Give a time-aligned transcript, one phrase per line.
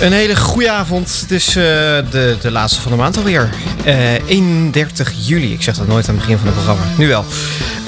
[0.00, 1.20] Een hele goede avond.
[1.20, 1.54] Het is eh,
[2.10, 3.50] de, de laatste van de maand alweer.
[3.84, 5.52] Eh 31 juli.
[5.52, 6.84] Ik zeg dat nooit aan het begin van het programma.
[6.96, 7.24] Nu wel.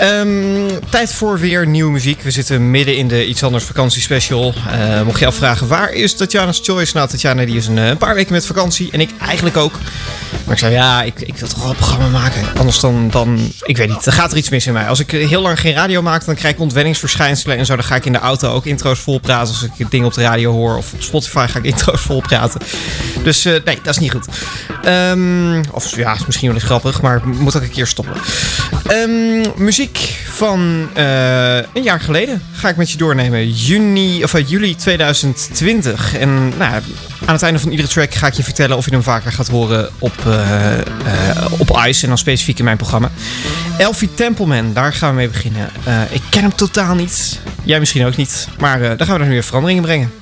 [0.00, 2.22] Ehm, tijd voor weer nieuwe muziek.
[2.22, 4.54] We zitten midden in de Iets Anders vakantiespecial.
[4.70, 6.96] Eh mocht je afvragen waar is Tatjana's Choice?
[6.96, 8.88] Nou, Tatjana die is een, eh, een paar weken met vakantie.
[8.92, 9.72] En ik eigenlijk ook.
[10.44, 12.42] Maar ik zei, ja, ik, ik wil toch wel een programma maken.
[12.56, 14.88] Anders dan, dan, ik weet niet, er gaat er iets mis in mij.
[14.88, 17.74] Als ik eh, heel lang geen radio maak, dan krijg ik ontwenningsverschijnselen en zo.
[17.74, 20.22] Dan ga ik in de auto ook intro's vol praten als ik dingen op de
[20.22, 20.76] radio hoor.
[20.76, 22.60] Of op Spotify ga ik intro's vol praten.
[23.22, 24.26] Dus eh, nee, dat is niet goed.
[24.82, 28.14] Ehm, of ja, is misschien wel eens grappig, maar moet ook een keer stoppen.
[28.86, 29.89] Ehm, muziek
[30.40, 33.50] van eh, een jaar geleden ga ik met je doornemen.
[33.50, 36.16] Juni, of, eh, juli 2020.
[36.16, 36.82] En nou,
[37.26, 39.48] aan het einde van iedere track ga ik je vertellen of je hem vaker gaat
[39.48, 42.02] horen op, eh, op Ice.
[42.02, 43.10] En dan specifiek in mijn programma.
[43.78, 45.70] Elfie Templeman, daar gaan we mee beginnen.
[46.10, 47.40] Ik ken hem totaal niet.
[47.62, 48.48] Jij misschien ook niet.
[48.58, 50.19] Maar daar gaan we er nu weer verandering in brengen.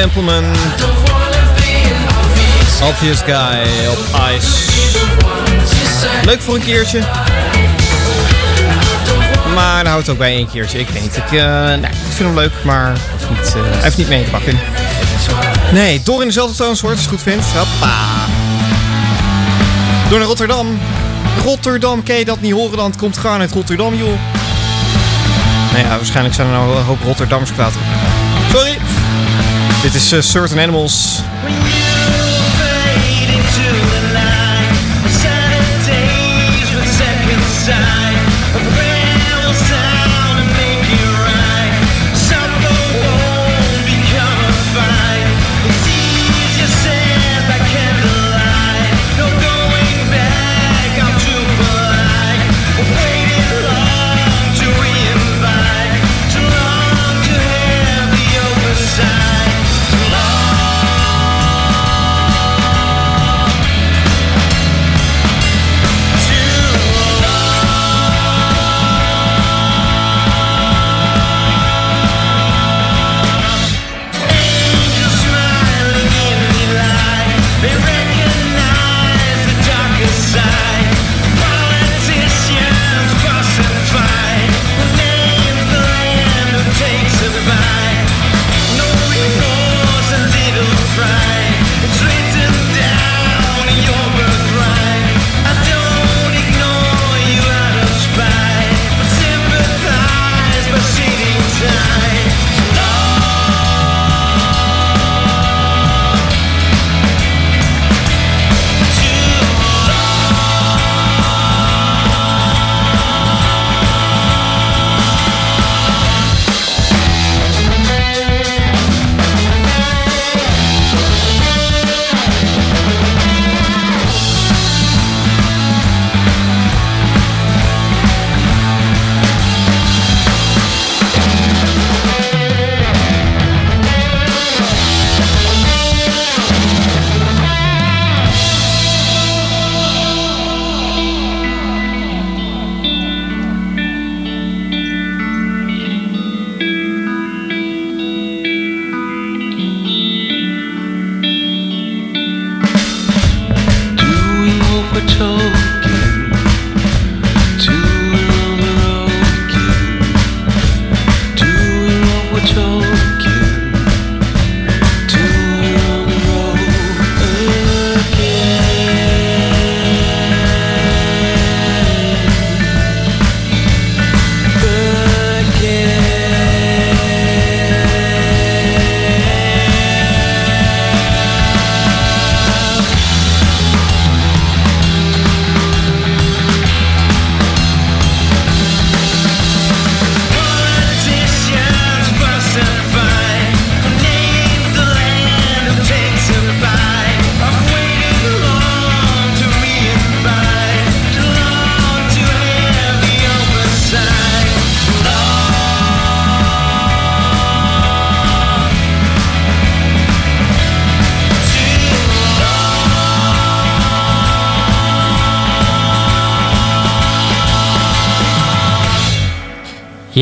[0.00, 0.44] Templeman,
[2.82, 3.98] obvious Guy op
[4.34, 4.48] Ice.
[6.24, 7.00] Leuk voor een keertje.
[9.54, 10.78] Maar dan houdt het ook bij één keertje.
[10.78, 11.16] Ik weet niet.
[11.16, 11.68] Ik, eh,
[12.08, 12.92] vind hem leuk, maar
[13.28, 14.58] niet, eh, hij heeft niet mee te pakken.
[15.72, 17.46] Nee, door in dezelfde toonsoort, als je het goed vindt.
[17.46, 17.96] Hoppa.
[20.08, 20.78] Door naar Rotterdam.
[21.44, 22.94] Rotterdam, ken je dat niet horen dan?
[22.96, 24.18] Komt gewoon uit Rotterdam, joh.
[25.72, 27.72] Nou ja, waarschijnlijk zijn er nou een hoop Rotterdammers kwaad.
[28.52, 28.78] Sorry.
[29.82, 31.22] Dit is eh, Certain Animals.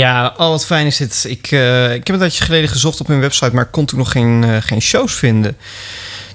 [0.09, 1.25] Ja, al wat fijn is dit.
[1.29, 4.13] Ik, eh, ik heb een tijdje geleden gezocht op hun website, maar kon toen nog
[4.13, 5.57] geen, eh, geen shows vinden.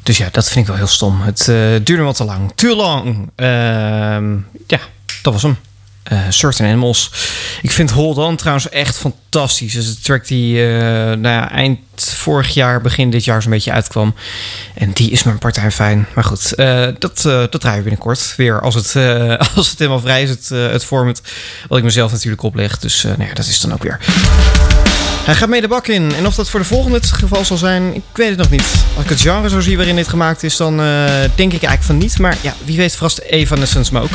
[0.04, 1.22] Dus ja, dat vind ik wel heel stom.
[1.22, 2.52] Het eh, duurde wat te lang.
[2.56, 3.30] Too long.
[3.36, 4.36] Ehm,
[4.68, 4.80] ja,
[5.22, 5.58] dat was hem.
[6.04, 7.12] Eh Certain Animals.
[7.62, 9.74] Ik vind Hold On trouwens echt fantastisch.
[9.74, 10.74] Dat is een track die eh,
[11.06, 14.16] nou ja, eind vorig jaar, begin dit jaar zo'n beetje uitkwam.
[14.74, 16.08] En die is mijn partij fijn.
[16.16, 18.62] Maar goed, eh, dat, dat draaien binnenkort weer.
[18.62, 18.96] Als het,
[19.56, 21.22] als het helemaal vrij is, het, het format.
[21.68, 22.80] Wat ik mezelf natuurlijk opleg.
[22.80, 24.00] Dus nou ja, dat is dan ook weer.
[25.26, 26.14] Hij gaat mee de bak in.
[26.16, 28.86] En of dat voor de volgende het geval zal zijn, ik weet het nog niet.
[28.96, 30.78] Als ik het genre zo zie waarin dit gemaakt is, dan
[31.36, 32.20] denk ik eigenlijk van niet.
[32.20, 34.12] Maar ja, wie weet verrast Evanescence me ook.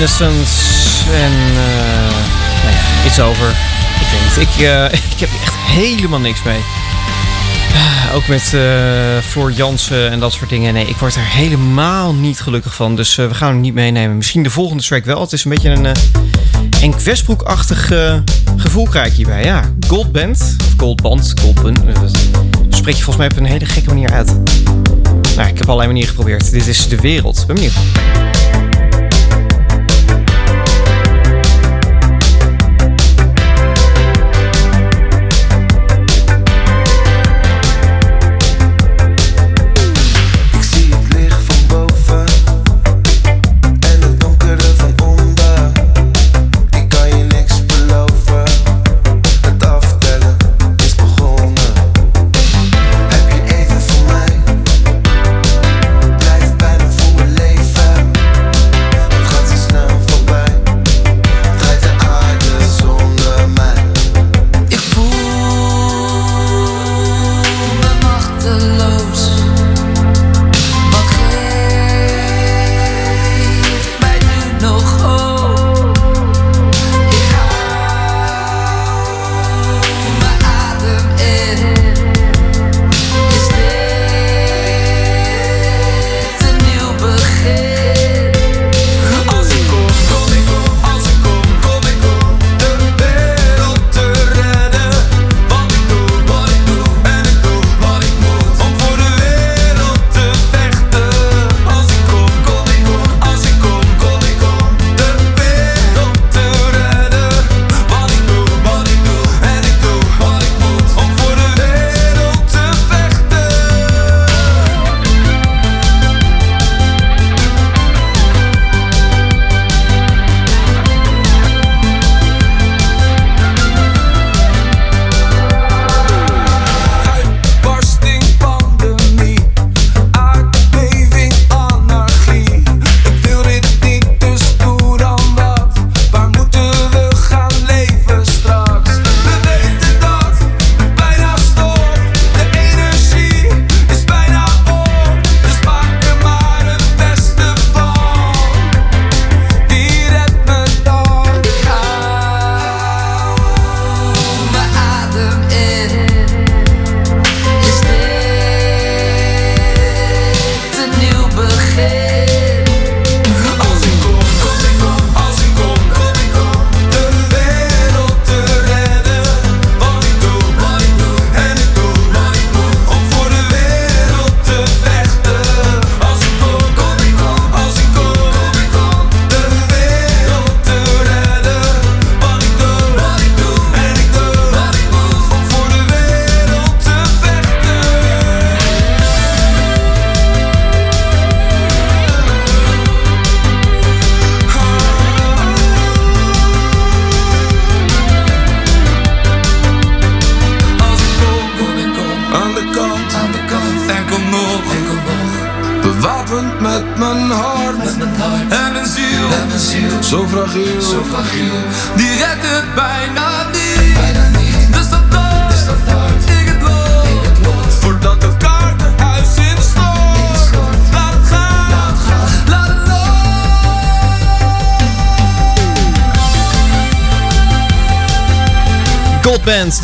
[0.00, 1.56] Dus en uh,
[2.62, 3.48] nou ja, It's Over.
[4.00, 6.58] Ik weet niet, ik, eh, ik heb echt helemaal niks mee.
[7.74, 8.62] Ah, ook met uh,
[9.22, 10.74] Floor Jansen en dat soort dingen.
[10.74, 12.96] Nee, ik word er helemaal niet gelukkig van.
[12.96, 14.16] Dus we gaan hem niet meenemen.
[14.16, 15.20] Misschien de volgende track wel.
[15.20, 15.86] Het is een beetje een,
[16.80, 17.92] een Westbroek-achtig
[18.56, 19.44] gevoel krijg je hierbij.
[19.44, 20.56] Ja, Goldband.
[20.66, 21.78] Of Goldband, Goldband.
[21.84, 24.36] Dat spreek je volgens mij op een hele gekke manier uit.
[25.36, 26.50] Nou, ik heb allerlei manieren geprobeerd.
[26.50, 27.44] Dit is de wereld.
[27.46, 27.74] Ben benieuwd.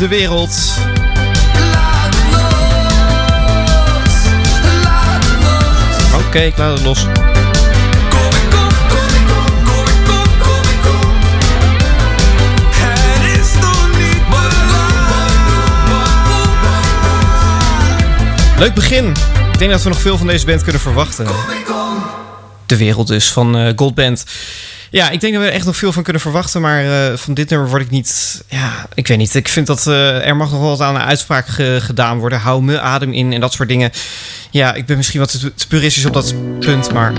[0.09, 0.73] de wereld.
[6.27, 7.05] Oké, ik laat het los.
[18.57, 19.05] Leuk begin.
[19.51, 21.25] Ik denk dat we nog veel van deze band kunnen verwachten.
[22.65, 24.25] De wereld dus van eh, Goldband.
[24.89, 26.61] Ja, ik denk dat we er echt nog veel van kunnen verwachten.
[26.61, 28.43] Maar eh, van dit nummer word ik niet.
[28.47, 29.35] Ja, ik weet niet.
[29.35, 31.47] Ik vind dat eh, er mag nog wel wat aan een uitspraak
[31.79, 32.39] gedaan worden.
[32.39, 33.91] Hou me adem in en dat soort dingen.
[34.51, 36.93] Ja, ik ben misschien wat te, puristisch op dat punt.
[36.93, 37.11] Maar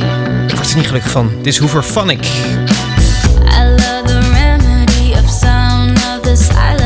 [0.47, 1.33] ik word er niet gelukkig van.
[1.43, 2.25] Dit is Hoover ik?
[2.25, 6.78] I love the remedy of sound of the silence.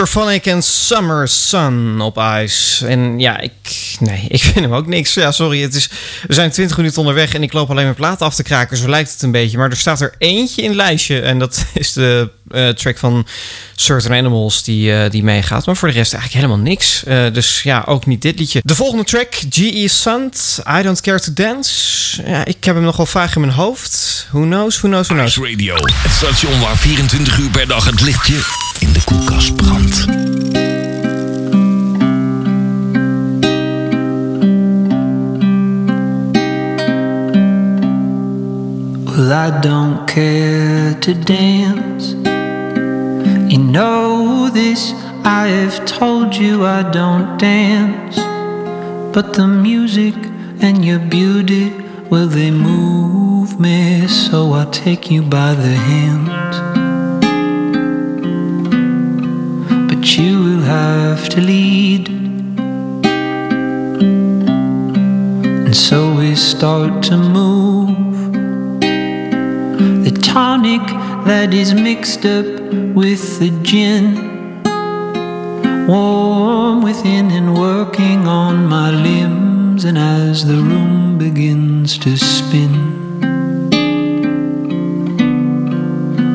[0.00, 2.82] Hooverphonic en Summer Sun op ijs.
[2.86, 3.52] En ja, ik,
[3.98, 5.14] nee, ik vind hem ook niks.
[5.14, 5.90] Ja, sorry, het is,
[6.26, 8.76] we zijn 20 minuten onderweg en ik loop alleen mijn platen af te kraken.
[8.76, 9.58] Zo lijkt het een beetje.
[9.58, 11.20] Maar er staat er eentje in het lijstje.
[11.20, 13.26] En dat is de eh, track van
[13.74, 15.66] Certain Animals die, eh, die meegaat.
[15.66, 17.04] Maar voor de rest eigenlijk helemaal niks.
[17.04, 18.60] Eh, dus ja, ook niet dit liedje.
[18.64, 19.88] De volgende track, G.E.
[19.88, 22.22] Sant, I Don't Care To Dance.
[22.26, 24.26] Ja, ik heb hem nogal vaag in mijn hoofd.
[24.30, 25.36] Who knows, who knows, who knows.
[25.36, 25.74] Radio.
[25.74, 28.38] Het station waar 24 uur per dag het lichtje
[28.80, 29.89] in de koelkast brandt.
[39.30, 42.14] Well, I don't care to dance.
[43.52, 48.16] You know this, I have told you I don't dance.
[49.14, 50.16] But the music
[50.60, 51.72] and your beauty,
[52.10, 56.52] well, they move me, so I take you by the hand.
[59.88, 62.08] But you will have to lead.
[65.66, 67.79] And so we start to move.
[70.04, 70.86] The tonic
[71.26, 72.46] that is mixed up
[72.94, 74.28] with the gin.
[75.86, 82.72] Warm within and working on my limbs, and as the room begins to spin,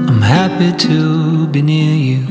[0.10, 2.26] I'm happy to be near you.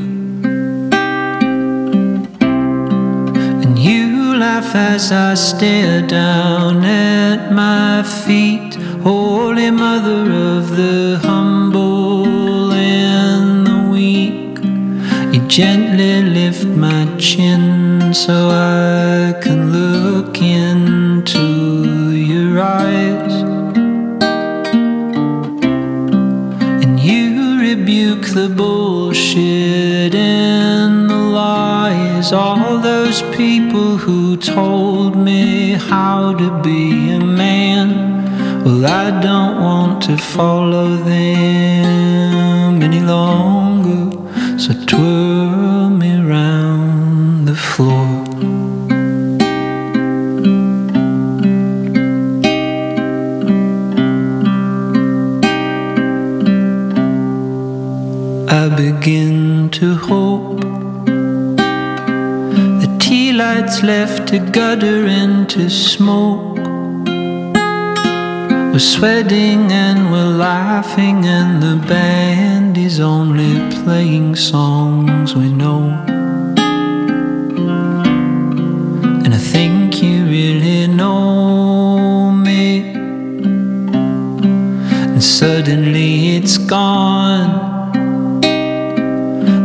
[3.63, 10.23] And you laugh as I stare down at my feet, Holy Mother
[10.57, 14.57] of the humble and the weak.
[15.31, 23.33] You gently lift my chin so I can look into your eyes.
[26.83, 32.33] And you rebuke the bullshit and the lies.
[32.33, 38.14] All those people who told me how to be a man.
[38.65, 44.09] Well, I don't want to follow them any longer.
[44.57, 48.23] So twirl me round the floor.
[58.49, 60.61] I begin to hope
[62.81, 66.54] the tea lights left to gutter into smoke.
[68.75, 73.53] We're sweating and we're laughing, and the band is only
[73.85, 76.03] playing songs we know.
[79.23, 82.91] And I think you really know me.
[85.13, 87.91] And suddenly it's gone.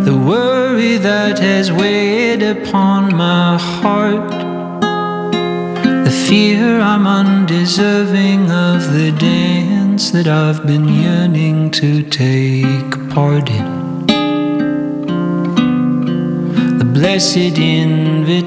[0.04, 4.49] The worry that has weighed upon my heart.
[6.30, 14.06] Fear I'm undeserving of the dance that I've been yearning to take part in.
[16.78, 18.46] The blessed invitation,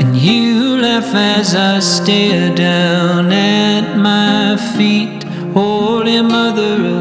[0.00, 5.24] and you laugh as I stare down at my feet.
[5.54, 6.95] Holy Mother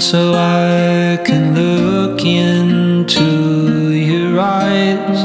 [0.00, 5.18] so I can look into your eyes.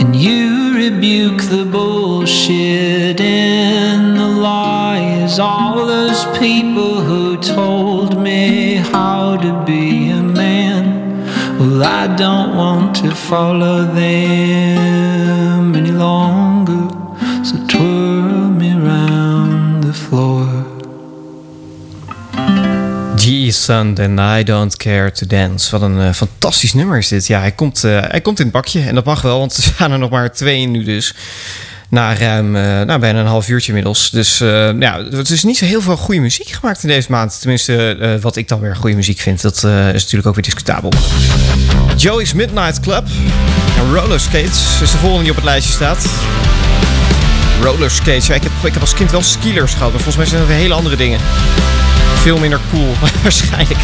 [0.00, 5.38] And you rebuke the bullshit and the lies.
[5.38, 11.26] All those people who told me how to be a man.
[11.58, 16.45] Well, I don't want to follow them any longer.
[23.46, 25.70] Every Sunday I Don't Care To Dance.
[25.70, 27.26] Wat een eh, fantastisch nummer is dit.
[27.26, 28.80] Ja, hij komt, eh, hij komt in het bakje.
[28.80, 31.14] En dat mag wel, want er staan er nog maar twee nu dus.
[31.88, 34.10] Na ruim, nou, bijna een half uurtje inmiddels.
[34.10, 34.38] Dus
[34.78, 37.40] ja, het is niet zo heel veel goede muziek gemaakt in deze maand.
[37.40, 39.42] Tenminste, wat ik dan weer goede muziek vind.
[39.42, 39.62] Dat is
[40.02, 40.92] natuurlijk ook weer discutabel.
[41.96, 43.04] Joey's Midnight Club
[43.78, 46.06] en Roller Skates is de volgende die op het lijstje staat.
[47.62, 48.26] Roller skates.
[48.26, 50.50] Ja, ik, heb, ik heb als kind wel skiers gehad, maar volgens mij zijn dat
[50.50, 51.20] hele andere dingen.
[52.14, 53.80] Veel minder cool waarschijnlijk.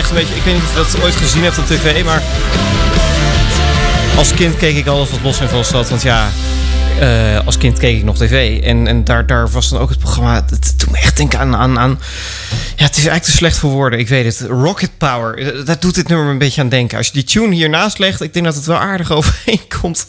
[0.00, 2.22] echt, ik weet niet of je dat ooit gezien hebt op tv, maar
[4.16, 5.88] als kind keek ik alles wat los en Vos, zat.
[5.88, 6.30] Want ja,
[7.00, 8.62] eh, als kind keek ik nog tv.
[8.62, 10.44] En, en daar, daar was dan ook het programma.
[10.50, 11.98] Het doet me echt denken aan, aan, aan.
[12.50, 13.98] Ja, het is eigenlijk te slecht voor woorden.
[13.98, 14.48] Ik weet het.
[14.48, 15.38] Rocket Power.
[15.38, 16.98] Eh, daar doet dit nummer een beetje aan denken.
[16.98, 20.06] Als je die tune hiernaast legt, ik denk dat het wel aardig overeenkomt.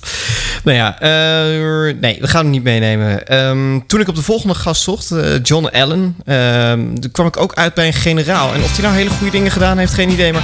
[0.63, 3.27] Nou ja, eh, nee, we gaan hem niet meenemen.
[3.27, 6.79] Ehm, toen ik op de volgende gast zocht, eh, John Allen, ehm,
[7.11, 8.53] kwam ik ook uit bij een generaal.
[8.53, 10.33] En of hij nou hele goede dingen gedaan heeft, geen idee.
[10.33, 10.43] Maar.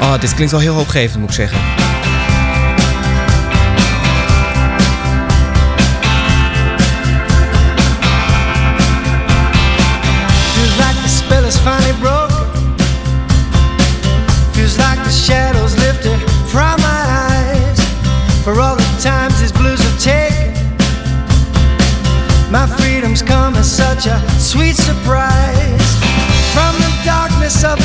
[0.00, 1.89] Oh, dit klinkt wel heel hoopgevend, moet ik zeggen.
[24.00, 25.98] Such a sweet surprise.
[26.54, 27.79] From the darkness of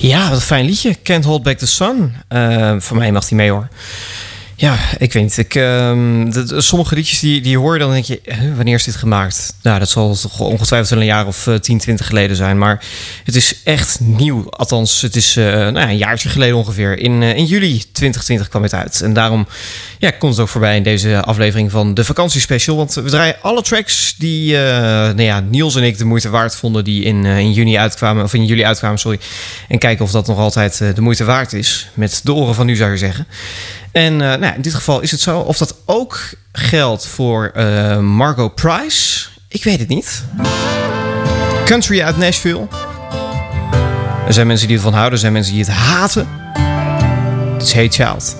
[0.00, 0.96] Ja, wat een fijn liedje.
[1.02, 2.14] Can't Hold Back the Sun.
[2.28, 3.68] Eh, voor mij mag die mee hoor.
[4.60, 5.36] Ja, ik weet niet.
[5.38, 8.20] Ik, ehm, sommige liedjes die, die je hoort, dan denk je,
[8.56, 9.54] wanneer is dit gemaakt?
[9.62, 12.58] Nou, dat zal toch ongetwijfeld wel een jaar of eh, 10, 20 geleden zijn.
[12.58, 12.84] Maar
[13.24, 14.50] het is echt nieuw.
[14.50, 16.98] Althans, het is eh, nou ja, een jaartje geleden ongeveer.
[16.98, 19.00] In, eh, in juli 2020 kwam het uit.
[19.00, 19.46] En daarom
[19.98, 22.76] ja, komt het ook voorbij in deze aflevering van de vakantiespecial.
[22.76, 26.56] Want we draaien alle tracks die eh, nou ja, Niels en ik de moeite waard
[26.56, 26.84] vonden...
[26.84, 29.18] die in, in juni uitkwamen, of in juli uitkwamen, sorry.
[29.68, 31.88] En kijken of dat nog altijd de moeite waard is.
[31.94, 33.26] Met de oren van nu, zou je zeggen.
[33.98, 35.38] En eh, nou in dit geval is het zo.
[35.38, 36.20] Of dat ook
[36.52, 40.24] geldt voor eh, Margot Price, ik weet het niet.
[41.64, 42.66] Country uit Nashville.
[44.26, 46.28] Er zijn mensen die ervan houden, er zijn mensen die het haten.
[47.52, 48.36] Het is Hey Child.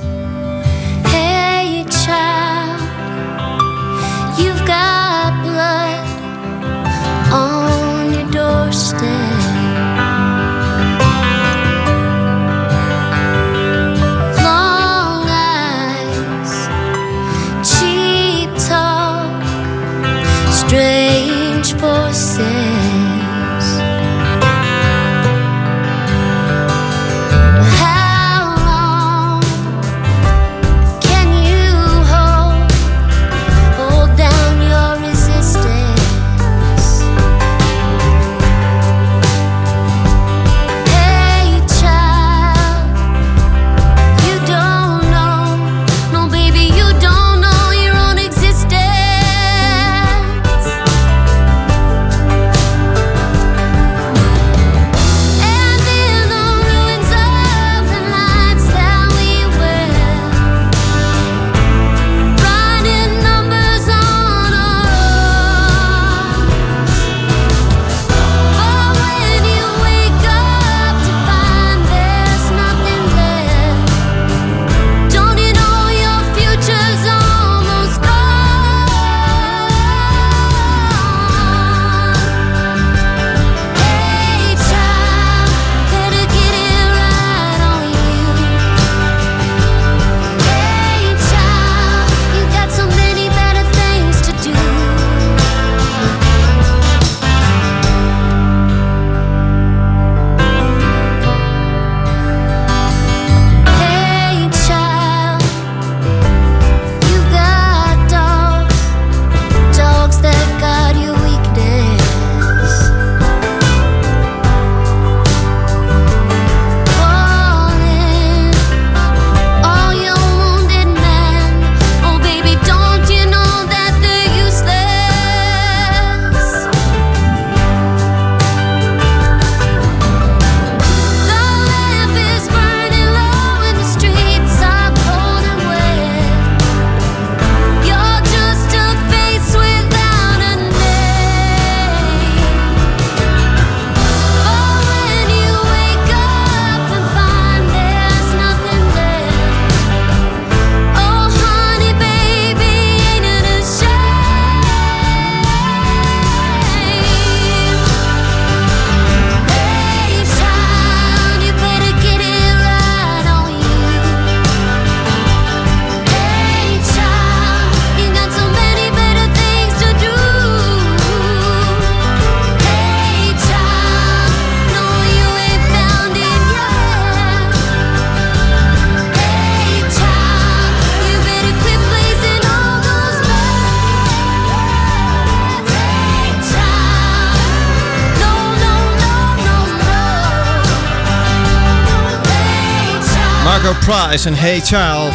[194.06, 195.14] Price en Hey Child.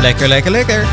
[0.00, 0.86] Lekker, lekker, lekker.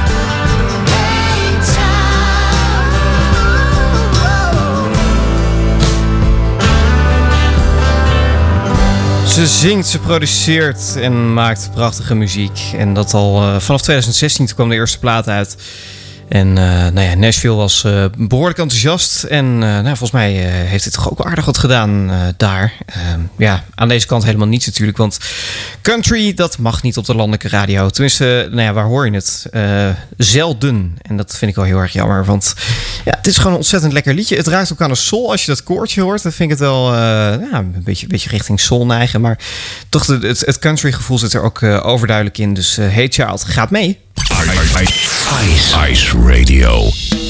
[9.28, 12.60] Ze zingt, ze produceert en maakt prachtige muziek.
[12.78, 15.56] En dat al eh, vanaf 2016 toen kwam de eerste plaat uit.
[16.30, 19.24] En eh, nou ja, Nashville was eh, behoorlijk enthousiast.
[19.24, 22.74] En eh, nou, volgens mij heeft het toch ook aardig wat gedaan daar.
[22.86, 24.98] Ehm, ja, aan deze kant helemaal niets natuurlijk.
[24.98, 25.18] Want
[25.82, 27.90] country, dat mag niet op de landelijke radio.
[27.90, 29.46] Tenminste, nou ja, waar hoor je het?
[30.18, 30.98] Zelden.
[31.02, 32.26] En dat vind ik wel heel erg jammer.
[32.26, 32.54] Want
[33.06, 34.36] ja, het is gewoon een ontzettend lekker liedje.
[34.36, 35.32] Het raakt ook aan de soul.
[35.32, 38.60] Als je dat koortje hoort, dan vind ik het wel ja, een, beetje, beetje richting
[38.60, 39.22] soul neigen.
[39.22, 39.40] Maar
[39.90, 42.54] toch, het, het country gevoel zit er ook overduidelijk in.
[42.54, 44.00] Dus Hey Child, gaat mee.
[44.82, 47.29] Ice, Ice Radio.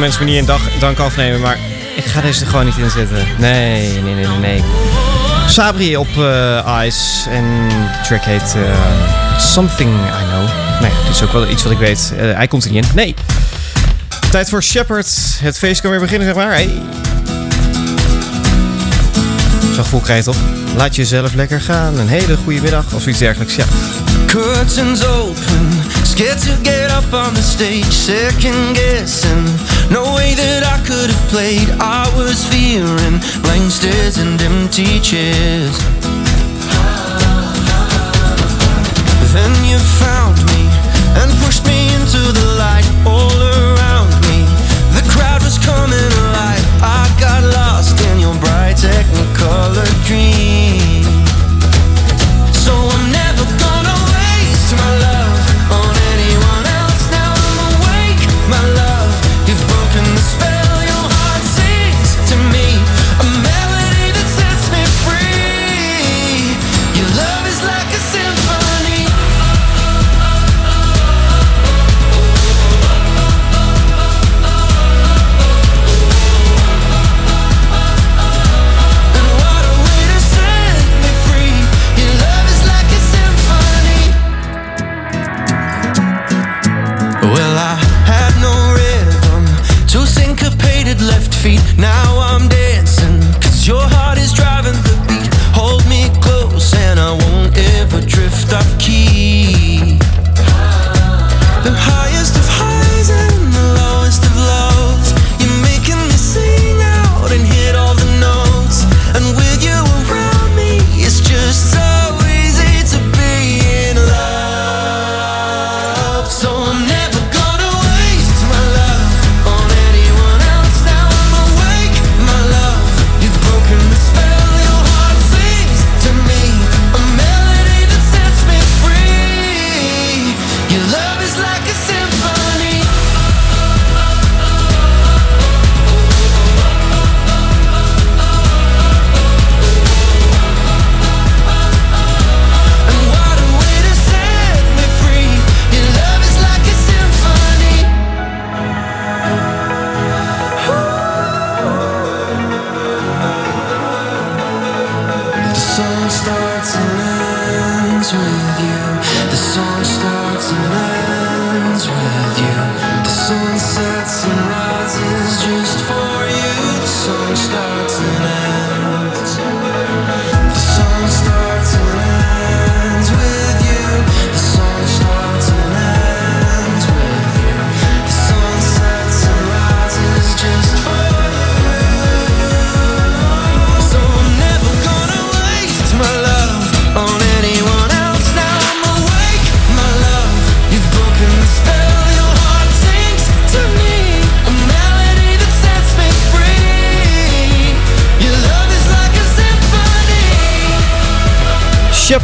[0.00, 1.58] Mensen me niet in dag, dank afnemen, maar
[1.96, 3.26] ik ga deze er gewoon niet in zetten.
[3.38, 4.62] Nee, nee, nee, nee, nee.
[5.48, 10.48] Sabri op eh, Ice en de track heet eh, Something I Know.
[10.80, 12.12] Nee, dit is ook wel iets wat ik weet.
[12.18, 12.90] Eh, hij komt er niet in.
[12.94, 13.14] Nee.
[14.30, 15.08] Tijd voor Shepard.
[15.40, 16.50] Het feest kan weer beginnen, zeg maar.
[16.50, 16.70] Hey.
[19.60, 20.36] Zo'n gevoel krijg je toch?
[20.76, 21.98] Laat jezelf lekker gaan.
[21.98, 23.54] Een hele goede middag of iets dergelijks.
[23.54, 23.64] Ja.
[24.26, 25.82] Curtains open,
[26.14, 28.22] get up on the stage.
[29.90, 31.68] No way that I could have played.
[31.80, 35.76] I was fearing blank stares and empty chairs.
[39.34, 40.62] Then you found me
[41.20, 43.63] and pushed me into the light all around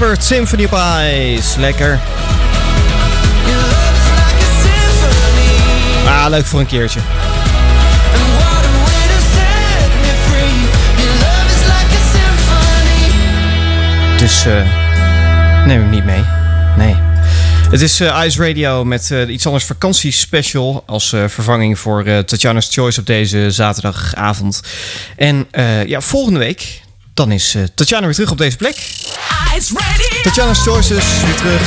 [0.00, 1.60] Symphony of Ice.
[1.60, 2.00] Lekker.
[6.06, 7.00] Ah, leuk voor een keertje.
[14.18, 16.24] Dus eh, neem hem niet mee.
[16.76, 16.96] Nee.
[17.70, 23.00] Het is eh, Ice Radio met eh, iets anders vakantiespecial als vervanging voor Tatjana's Choice
[23.00, 24.60] op deze zaterdagavond.
[25.16, 25.48] En
[25.86, 26.82] ja, volgende week
[27.14, 28.76] dan is Tatjana weer terug op deze plek.
[30.22, 31.62] Tatjana's Choices weer terug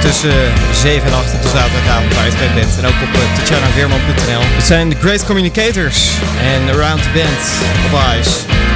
[0.00, 2.78] tussen 7 en 8 en zaterdagavond waar je het bent.
[2.78, 4.42] En ook op eh, uh, tatjanaweerman.nl.
[4.42, 6.10] Het zijn de Great Communicators
[6.42, 7.42] en Around the Band
[7.86, 8.69] op Ice.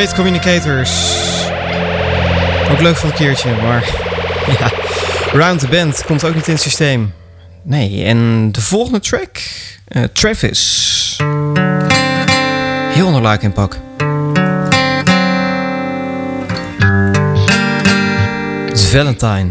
[0.00, 0.90] Great Communicators.
[2.70, 3.90] Ook leuk voor een keertje, maar
[4.58, 4.70] ja.
[5.32, 7.12] Round the Band komt ook niet in het systeem.
[7.62, 9.38] Nee, en de volgende track,
[9.84, 11.16] eh, Travis.
[12.92, 13.76] Heel onder luik in pak.
[18.68, 19.48] Het Valentine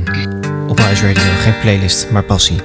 [0.67, 1.23] op Ice Radio.
[1.41, 2.61] Geen playlist, maar passie.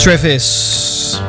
[0.00, 1.20] Travis.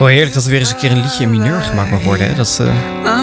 [0.00, 2.28] Oh, heerlijk dat er weer eens een keer een liedje in mineur gemaakt mag worden.
[2.28, 2.34] Hè?
[2.34, 3.13] Dat, eh,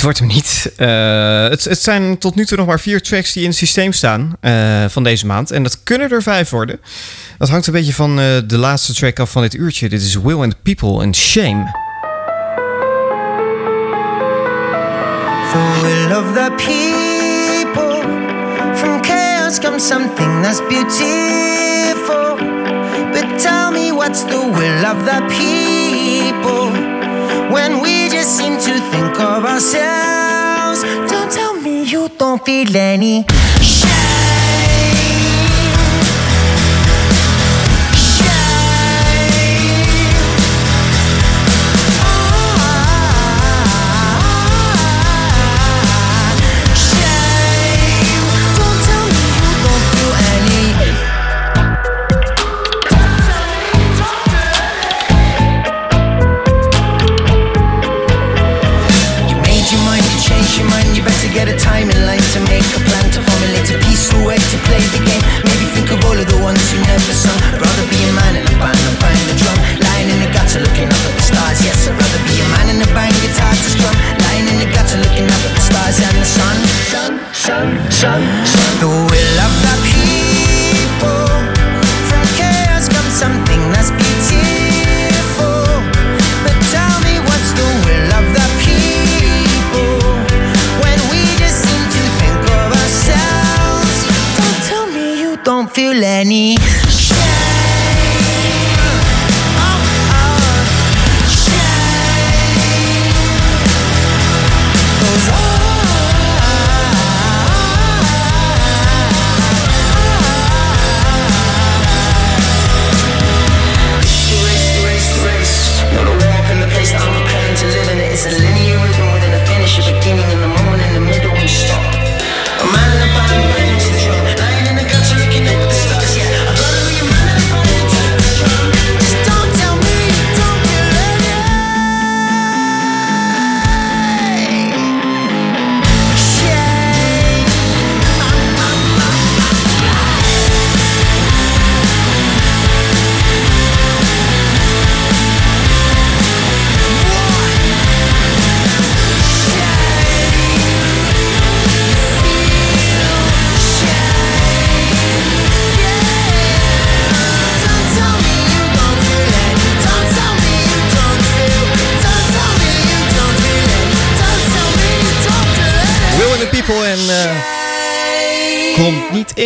[0.00, 0.72] het wordt hem niet.
[0.76, 3.92] Eh, het, het zijn tot nu toe nog maar vier tracks die in het systeem
[3.92, 5.50] staan eh, van deze maand.
[5.50, 6.80] En dat kunnen er vijf worden.
[7.38, 9.88] Dat hangt een beetje van eh, de laatste track af van dit uurtje.
[9.88, 11.64] Dit is Will and People and Shame.
[15.52, 18.02] The will of the people.
[18.76, 22.36] From chaos comes something that's beautiful.
[23.12, 26.89] But tell me what's the will of the people?
[27.52, 30.82] When we just seem to think of ourselves.
[31.10, 33.24] Don't tell me you don't feel any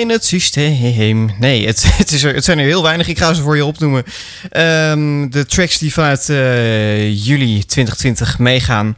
[0.01, 1.31] in het systeem.
[1.39, 3.09] Nee, het, het, is er, het zijn er heel weinig.
[3.09, 4.05] Ik ga ze voor je opnoemen.
[4.51, 8.95] Ehm, de tracks die vanuit eh, juli 2020 meegaan.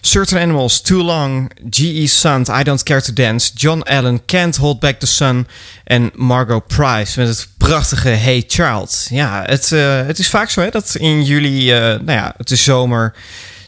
[0.00, 2.06] Certain Animals, Too Long, G.E.
[2.06, 5.46] Sunt, I Don't Care to Dance, John Allen, Can't Hold Back the Sun
[5.84, 9.06] en Margot Price met het prachtige Hey Child.
[9.10, 12.50] Ja, het, eh, het is vaak zo hè, dat in juli, eh, nou ja, het
[12.50, 13.14] is zomer,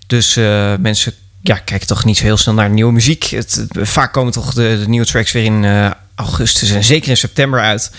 [0.07, 0.35] dus
[0.81, 1.13] mensen
[1.43, 3.25] ja, kijken toch niet zo heel snel naar nieuwe muziek.
[3.25, 5.65] Het, vaak komen toch de, de nieuwe tracks weer in
[6.15, 7.91] augustus en zeker in september uit.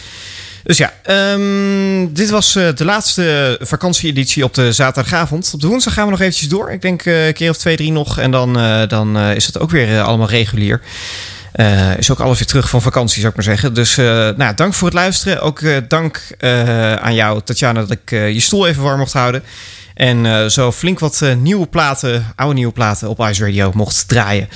[0.64, 5.52] Dus ja, ehm, dit was eh, de laatste vakantieeditie op de zaterdagavond.
[5.54, 6.72] Op de woensdag gaan we nog eventjes door.
[6.72, 8.20] Ik denk eh, een keer of twee, drie nog.
[8.20, 10.82] En dan, eh, dan is het ook weer allemaal regulier.
[11.98, 13.74] Is ook alles weer terug van vakantie, zou ik maar zeggen.
[13.74, 13.96] Dus
[14.38, 15.42] nou, dank voor het luisteren.
[15.42, 16.22] Ook dank
[17.02, 19.44] aan jou, Tatjana, dat ik je stoel even warm mocht houden.
[19.94, 24.08] En eh, zo flink wat eh, nieuwe platen, oude nieuwe platen op Ice Radio mocht
[24.08, 24.48] draaien.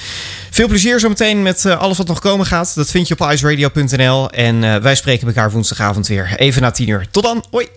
[0.51, 2.75] Veel plezier zometeen met eh, alles wat nog komen gaat.
[2.75, 4.29] Dat vind je op iceradio.nl.
[4.29, 6.35] En wij spreken elkaar woensdagavond weer.
[6.37, 7.07] Even na 10 uur.
[7.11, 7.45] Tot dan.
[7.51, 7.76] Hoi.